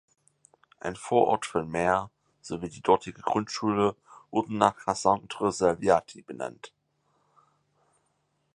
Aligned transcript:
Ein 0.79 0.95
Vorort 0.95 1.45
von 1.45 1.69
Mer 1.69 2.09
sowie 2.41 2.69
die 2.69 2.81
dortige 2.81 3.21
Grundschule 3.21 3.95
wurden 4.31 4.57
nach 4.57 4.75
Cassandre 4.83 5.51
Salviati 5.51 6.23
benannt. 6.23 6.73